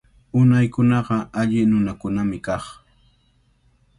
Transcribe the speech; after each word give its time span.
Unaykunaqa 0.39 1.17
alli 1.41 1.61
nunakunami 1.69 2.37
kaq. 2.45 2.65